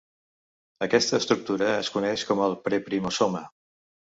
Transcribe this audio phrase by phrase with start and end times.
[0.85, 3.45] Aquesta estructura es coneix com el preprimosoma.